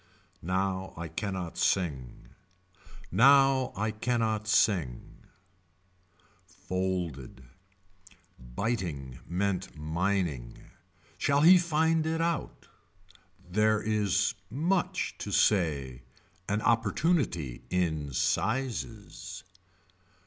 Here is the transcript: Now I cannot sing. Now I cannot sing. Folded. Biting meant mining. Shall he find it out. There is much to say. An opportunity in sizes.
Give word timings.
Now 0.41 0.95
I 0.97 1.07
cannot 1.09 1.59
sing. 1.59 2.29
Now 3.11 3.71
I 3.75 3.91
cannot 3.91 4.47
sing. 4.47 5.25
Folded. 6.47 7.43
Biting 8.39 9.19
meant 9.27 9.77
mining. 9.77 10.57
Shall 11.19 11.41
he 11.41 11.59
find 11.59 12.07
it 12.07 12.19
out. 12.19 12.67
There 13.47 13.79
is 13.79 14.33
much 14.49 15.13
to 15.19 15.31
say. 15.31 16.01
An 16.49 16.63
opportunity 16.63 17.61
in 17.69 18.11
sizes. 18.11 19.43